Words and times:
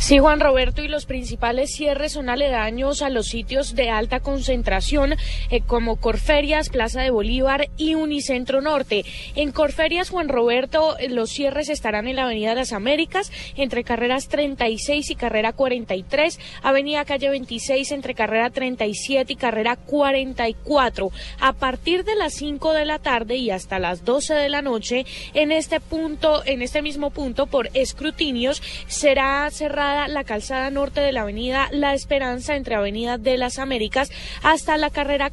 Sí, 0.00 0.20
Juan 0.20 0.38
Roberto, 0.38 0.82
y 0.84 0.88
los 0.88 1.06
principales 1.06 1.74
cierres 1.74 2.12
son 2.12 2.30
aledaños 2.30 3.02
a 3.02 3.10
los 3.10 3.26
sitios 3.26 3.74
de 3.74 3.90
alta 3.90 4.20
concentración 4.20 5.16
eh, 5.50 5.60
como 5.60 5.96
Corferias, 5.96 6.68
Plaza 6.68 7.02
de 7.02 7.10
Bolívar 7.10 7.68
y 7.76 7.96
Unicentro 7.96 8.60
Norte. 8.60 9.04
En 9.34 9.50
Corferias, 9.50 10.10
Juan 10.10 10.28
Roberto, 10.28 10.96
eh, 10.98 11.08
los 11.08 11.30
cierres 11.30 11.68
estarán 11.68 12.06
en 12.06 12.14
la 12.14 12.22
Avenida 12.22 12.50
de 12.50 12.54
las 12.54 12.72
Américas 12.72 13.32
entre 13.56 13.82
carreras 13.82 14.28
36 14.28 15.10
y 15.10 15.14
carrera 15.16 15.52
43, 15.52 16.38
Avenida 16.62 17.04
Calle 17.04 17.30
26 17.30 17.90
entre 17.90 18.14
carrera 18.14 18.50
37 18.50 19.32
y 19.32 19.36
carrera 19.36 19.74
44. 19.74 21.10
A 21.40 21.52
partir 21.54 22.04
de 22.04 22.14
las 22.14 22.34
5 22.34 22.72
de 22.72 22.84
la 22.84 23.00
tarde 23.00 23.34
y 23.34 23.50
hasta 23.50 23.80
las 23.80 24.04
12 24.04 24.32
de 24.32 24.48
la 24.48 24.62
noche, 24.62 25.06
en 25.34 25.50
este 25.50 25.80
punto, 25.80 26.42
en 26.46 26.62
este 26.62 26.82
mismo 26.82 27.10
punto, 27.10 27.46
por 27.46 27.68
escrutinios, 27.74 28.62
será 28.86 29.50
la 29.88 30.24
calzada 30.24 30.70
norte 30.70 31.00
de 31.00 31.12
la 31.12 31.22
Avenida 31.22 31.68
La 31.72 31.94
Esperanza 31.94 32.56
entre 32.56 32.74
Avenida 32.74 33.18
de 33.18 33.38
las 33.38 33.58
Américas 33.58 34.10
hasta 34.42 34.76
la 34.76 34.90
carrera 34.90 35.30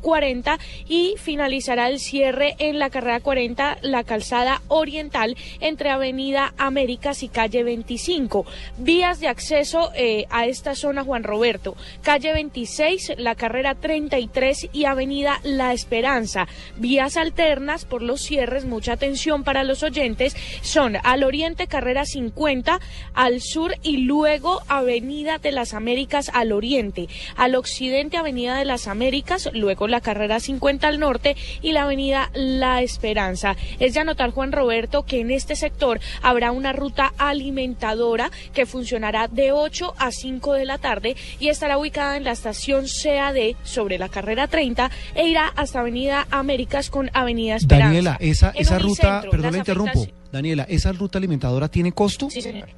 40 0.00 0.54
eh, 0.54 0.58
y 0.88 1.14
finalizará 1.18 1.88
el 1.88 1.98
cierre 1.98 2.54
en 2.58 2.78
la 2.78 2.90
carrera 2.90 3.20
40, 3.20 3.78
la 3.82 4.04
calzada 4.04 4.62
oriental 4.68 5.36
entre 5.60 5.90
Avenida 5.90 6.54
Américas 6.56 7.22
y 7.22 7.28
calle 7.28 7.64
25. 7.64 8.46
Vías 8.78 9.20
de 9.20 9.28
acceso 9.28 9.90
eh, 9.94 10.26
a 10.30 10.46
esta 10.46 10.74
zona 10.74 11.04
Juan 11.04 11.24
Roberto, 11.24 11.76
calle 12.02 12.32
26, 12.32 13.14
la 13.18 13.34
carrera 13.34 13.74
33 13.74 14.68
y 14.72 14.84
Avenida 14.84 15.40
La 15.42 15.72
Esperanza. 15.72 16.46
Vías 16.76 17.16
alternas 17.16 17.84
por 17.84 18.02
los 18.02 18.20
cierres, 18.20 18.64
mucha 18.64 18.92
atención 18.92 19.44
para 19.44 19.64
los 19.64 19.82
oyentes, 19.82 20.36
son 20.62 20.96
al 21.02 21.24
oriente 21.24 21.66
carrera 21.66 22.04
50, 22.04 22.80
al 23.14 23.40
sur 23.40 23.74
y 23.82 23.98
luego 23.98 24.62
Avenida 24.68 25.38
de 25.38 25.52
las 25.52 25.74
Américas 25.74 26.30
al 26.34 26.52
oriente, 26.52 27.08
al 27.36 27.54
occidente 27.54 28.16
Avenida 28.16 28.56
de 28.58 28.64
las 28.64 28.86
Américas, 28.86 29.50
luego 29.52 29.88
la 29.88 30.00
carrera 30.00 30.40
50 30.40 30.88
al 30.88 30.98
norte 30.98 31.36
y 31.62 31.72
la 31.72 31.84
Avenida 31.84 32.30
La 32.34 32.82
Esperanza. 32.82 33.56
Es 33.78 33.94
de 33.94 34.00
anotar, 34.00 34.30
Juan 34.30 34.52
Roberto, 34.52 35.04
que 35.04 35.20
en 35.20 35.30
este 35.30 35.56
sector 35.56 36.00
habrá 36.22 36.52
una 36.52 36.72
ruta 36.72 37.12
alimentadora 37.18 38.30
que 38.52 38.66
funcionará 38.66 39.28
de 39.28 39.52
8 39.52 39.94
a 39.98 40.10
5 40.10 40.52
de 40.54 40.64
la 40.64 40.78
tarde 40.78 41.16
y 41.38 41.48
estará 41.48 41.78
ubicada 41.78 42.16
en 42.16 42.24
la 42.24 42.32
estación 42.32 42.84
CAD 42.86 43.56
sobre 43.62 43.98
la 43.98 44.08
carrera 44.08 44.48
30 44.48 44.90
e 45.14 45.28
irá 45.28 45.48
hasta 45.48 45.80
Avenida 45.80 46.26
Américas 46.30 46.90
con 46.90 47.10
Avenida 47.12 47.56
Esperanza. 47.56 47.86
Daniela, 47.86 48.16
esa, 48.20 48.50
esa 48.50 48.78
ruta, 48.78 49.24
perdón, 49.30 49.52
la 49.52 49.58
interrumpo. 49.58 50.06
Daniela, 50.32 50.64
¿esa 50.68 50.92
ruta 50.92 51.18
alimentadora 51.18 51.68
tiene 51.68 51.92
costo? 51.92 52.30
Sí, 52.30 52.40
señor. 52.40 52.68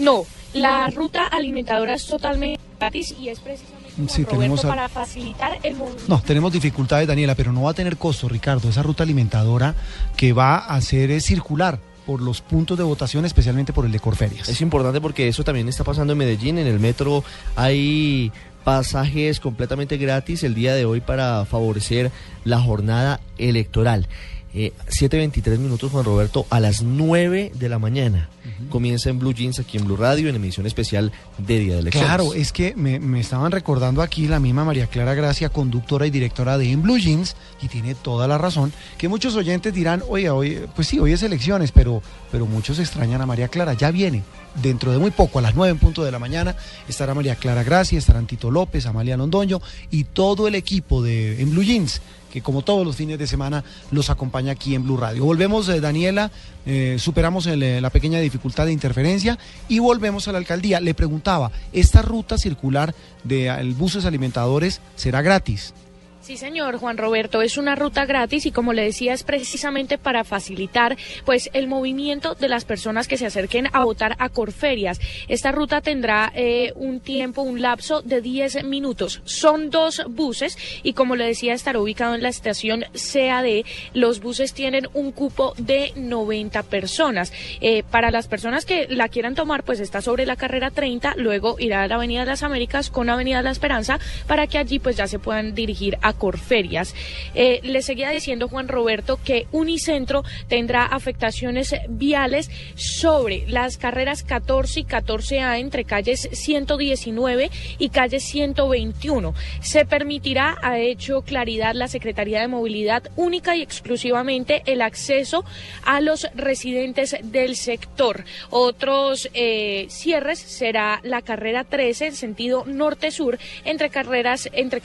No, 0.00 0.24
la 0.54 0.88
ruta 0.88 1.26
alimentadora 1.26 1.94
es 1.94 2.06
totalmente 2.06 2.60
gratis 2.78 3.14
y 3.20 3.28
es 3.28 3.38
precisamente 3.40 3.80
sí, 4.08 4.24
tenemos 4.24 4.62
para 4.62 4.88
facilitar 4.88 5.58
el 5.62 5.76
movimiento. 5.76 6.04
No, 6.08 6.20
tenemos 6.22 6.52
dificultades, 6.52 7.06
Daniela, 7.06 7.34
pero 7.34 7.52
no 7.52 7.62
va 7.62 7.70
a 7.70 7.74
tener 7.74 7.96
costo, 7.96 8.28
Ricardo. 8.28 8.68
Esa 8.68 8.82
ruta 8.82 9.02
alimentadora 9.02 9.74
que 10.16 10.32
va 10.32 10.56
a 10.56 10.80
ser 10.80 11.10
es 11.10 11.24
circular 11.24 11.78
por 12.06 12.22
los 12.22 12.40
puntos 12.40 12.78
de 12.78 12.84
votación, 12.84 13.24
especialmente 13.24 13.72
por 13.72 13.84
el 13.84 13.92
de 13.92 14.00
Corferias. 14.00 14.48
Es 14.48 14.60
importante 14.60 15.00
porque 15.00 15.28
eso 15.28 15.44
también 15.44 15.68
está 15.68 15.84
pasando 15.84 16.12
en 16.12 16.18
Medellín. 16.18 16.58
En 16.58 16.66
el 16.66 16.80
metro 16.80 17.22
hay 17.56 18.32
pasajes 18.64 19.40
completamente 19.40 19.96
gratis 19.96 20.42
el 20.42 20.54
día 20.54 20.74
de 20.74 20.84
hoy 20.84 21.00
para 21.00 21.44
favorecer 21.44 22.10
la 22.44 22.60
jornada 22.60 23.20
electoral. 23.38 24.08
7.23 24.54 25.54
eh, 25.54 25.58
minutos, 25.58 25.92
Juan 25.92 26.04
Roberto, 26.04 26.46
a 26.50 26.58
las 26.58 26.82
9 26.82 27.52
de 27.54 27.68
la 27.68 27.78
mañana. 27.78 28.28
Comienza 28.68 29.10
en 29.10 29.18
Blue 29.18 29.32
Jeans, 29.32 29.58
aquí 29.58 29.78
en 29.78 29.84
Blue 29.84 29.96
Radio, 29.96 30.28
en 30.28 30.36
emisión 30.36 30.66
especial 30.66 31.12
de 31.38 31.58
Día 31.58 31.74
de 31.74 31.80
Elecciones. 31.80 32.08
Claro, 32.08 32.34
es 32.34 32.52
que 32.52 32.74
me, 32.74 33.20
estaban 33.20 33.52
recordando 33.52 34.02
aquí 34.02 34.26
la 34.26 34.40
misma 34.40 34.64
María 34.64 34.86
Clara 34.86 35.14
Gracia, 35.14 35.50
conductora 35.50 36.06
y 36.06 36.10
directora 36.10 36.58
de 36.58 36.70
En 36.70 36.82
Blue 36.82 36.98
Jeans, 36.98 37.36
y 37.62 37.68
tiene 37.68 37.94
toda 37.94 38.26
la 38.26 38.38
razón, 38.38 38.72
que 38.98 39.08
muchos 39.08 39.36
oyentes 39.36 39.72
dirán, 39.72 40.02
oye, 40.08 40.30
hoy, 40.30 40.60
pues 40.74 40.88
sí, 40.88 40.98
hoy 40.98 41.12
es 41.12 41.22
elecciones, 41.22 41.70
pero, 41.70 42.02
pero 42.32 42.46
muchos 42.46 42.78
extrañan 42.78 43.20
a 43.20 43.26
María 43.26 43.48
Clara, 43.48 43.74
ya 43.74 43.90
viene. 43.90 44.22
Dentro 44.60 44.90
de 44.90 44.98
muy 44.98 45.12
poco, 45.12 45.38
a 45.38 45.42
las 45.42 45.54
9 45.54 45.70
en 45.70 45.78
punto 45.78 46.02
de 46.02 46.10
la 46.10 46.18
mañana, 46.18 46.56
estará 46.88 47.14
María 47.14 47.36
Clara 47.36 47.62
Gracia, 47.62 47.98
estarán 47.98 48.26
Tito 48.26 48.50
López, 48.50 48.84
Amalia 48.86 49.16
Londoño 49.16 49.60
y 49.92 50.04
todo 50.04 50.48
el 50.48 50.56
equipo 50.56 51.02
de 51.02 51.40
En 51.40 51.50
Blue 51.50 51.62
Jeans 51.62 52.00
que 52.30 52.40
como 52.40 52.62
todos 52.62 52.86
los 52.86 52.96
fines 52.96 53.18
de 53.18 53.26
semana 53.26 53.64
los 53.90 54.08
acompaña 54.10 54.52
aquí 54.52 54.74
en 54.74 54.84
Blue 54.84 54.96
Radio. 54.96 55.24
Volvemos, 55.24 55.68
eh, 55.68 55.80
Daniela, 55.80 56.30
eh, 56.64 56.96
superamos 56.98 57.46
eh, 57.46 57.80
la 57.80 57.90
pequeña 57.90 58.20
dificultad 58.20 58.66
de 58.66 58.72
interferencia 58.72 59.38
y 59.68 59.78
volvemos 59.78 60.28
a 60.28 60.32
la 60.32 60.38
alcaldía. 60.38 60.80
Le 60.80 60.94
preguntaba, 60.94 61.50
¿esta 61.72 62.02
ruta 62.02 62.38
circular 62.38 62.94
de 63.24 63.74
buses 63.76 64.04
alimentadores 64.04 64.80
será 64.96 65.22
gratis? 65.22 65.74
Sí, 66.22 66.36
señor 66.36 66.76
Juan 66.76 66.98
Roberto, 66.98 67.40
es 67.40 67.56
una 67.56 67.76
ruta 67.76 68.04
gratis 68.04 68.44
y 68.44 68.52
como 68.52 68.74
le 68.74 68.82
decía 68.82 69.14
es 69.14 69.22
precisamente 69.22 69.96
para 69.96 70.22
facilitar 70.22 70.98
pues 71.24 71.48
el 71.54 71.66
movimiento 71.66 72.34
de 72.34 72.50
las 72.50 72.66
personas 72.66 73.08
que 73.08 73.16
se 73.16 73.24
acerquen 73.24 73.68
a 73.72 73.84
votar 73.84 74.16
a 74.18 74.28
Corferias. 74.28 75.00
Esta 75.28 75.50
ruta 75.50 75.80
tendrá 75.80 76.30
eh, 76.34 76.74
un 76.76 77.00
tiempo, 77.00 77.40
un 77.40 77.62
lapso 77.62 78.02
de 78.02 78.20
10 78.20 78.64
minutos. 78.64 79.22
Son 79.24 79.70
dos 79.70 80.02
buses 80.08 80.58
y 80.82 80.92
como 80.92 81.16
le 81.16 81.24
decía 81.24 81.54
estará 81.54 81.80
ubicado 81.80 82.14
en 82.14 82.22
la 82.22 82.28
estación 82.28 82.84
CAD. 82.92 83.64
Los 83.94 84.20
buses 84.20 84.52
tienen 84.52 84.88
un 84.92 85.12
cupo 85.12 85.54
de 85.56 85.94
90 85.96 86.64
personas. 86.64 87.32
Eh, 87.62 87.82
para 87.90 88.10
las 88.10 88.28
personas 88.28 88.66
que 88.66 88.86
la 88.88 89.08
quieran 89.08 89.34
tomar 89.34 89.64
pues 89.64 89.80
está 89.80 90.02
sobre 90.02 90.26
la 90.26 90.36
carrera 90.36 90.70
30, 90.70 91.14
luego 91.16 91.56
irá 91.58 91.82
a 91.82 91.88
la 91.88 91.94
Avenida 91.94 92.20
de 92.20 92.26
las 92.26 92.42
Américas 92.42 92.90
con 92.90 93.08
Avenida 93.08 93.38
de 93.38 93.44
la 93.44 93.52
Esperanza 93.52 93.98
para 94.26 94.46
que 94.46 94.58
allí 94.58 94.80
pues 94.80 94.98
ya 94.98 95.06
se 95.06 95.18
puedan 95.18 95.54
dirigir 95.54 95.96
a 96.02 96.09
Corferias. 96.12 96.94
Eh, 97.34 97.60
le 97.62 97.82
seguía 97.82 98.10
diciendo 98.10 98.48
Juan 98.48 98.68
Roberto 98.68 99.18
que 99.22 99.46
Unicentro 99.52 100.24
tendrá 100.48 100.84
afectaciones 100.84 101.74
viales 101.88 102.50
sobre 102.74 103.44
las 103.48 103.76
carreras 103.76 104.22
14 104.22 104.80
y 104.80 104.84
14A 104.84 105.58
entre 105.58 105.84
calles 105.84 106.28
119 106.32 107.50
y 107.78 107.88
calle 107.90 108.20
121. 108.20 109.34
Se 109.60 109.84
permitirá, 109.84 110.56
ha 110.62 110.78
hecho 110.78 111.22
claridad 111.22 111.74
la 111.74 111.88
Secretaría 111.88 112.40
de 112.40 112.48
Movilidad, 112.48 113.10
única 113.16 113.56
y 113.56 113.62
exclusivamente 113.62 114.62
el 114.66 114.82
acceso 114.82 115.44
a 115.84 116.00
los 116.00 116.28
residentes 116.34 117.16
del 117.22 117.56
sector. 117.56 118.24
Otros 118.50 119.28
eh, 119.34 119.86
cierres 119.88 120.38
será 120.38 121.00
la 121.02 121.22
carrera 121.22 121.64
13 121.64 122.06
en 122.08 122.16
sentido 122.16 122.64
norte-sur 122.66 123.38
entre 123.64 123.90
carreras 123.90 124.48
entre 124.52 124.80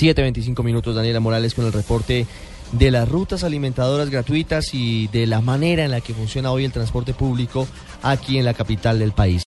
7.25 0.00 0.62
minutos, 0.62 0.94
Daniela 0.94 1.20
Morales, 1.20 1.54
con 1.54 1.66
el 1.66 1.72
reporte 1.72 2.26
de 2.72 2.90
las 2.90 3.08
rutas 3.08 3.44
alimentadoras 3.44 4.10
gratuitas 4.10 4.74
y 4.74 5.08
de 5.08 5.26
la 5.26 5.40
manera 5.40 5.84
en 5.84 5.90
la 5.90 6.00
que 6.00 6.14
funciona 6.14 6.50
hoy 6.50 6.64
el 6.64 6.72
transporte 6.72 7.14
público 7.14 7.66
aquí 8.02 8.38
en 8.38 8.44
la 8.44 8.54
capital 8.54 8.98
del 8.98 9.12
país. 9.12 9.44